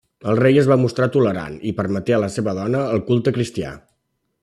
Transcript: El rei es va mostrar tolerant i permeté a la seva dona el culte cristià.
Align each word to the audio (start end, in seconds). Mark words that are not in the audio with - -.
El 0.31 0.37
rei 0.37 0.55
es 0.61 0.69
va 0.71 0.77
mostrar 0.83 1.07
tolerant 1.17 1.59
i 1.71 1.75
permeté 1.81 2.17
a 2.17 2.21
la 2.25 2.33
seva 2.39 2.57
dona 2.63 2.83
el 2.97 3.05
culte 3.11 3.39
cristià. 3.41 3.79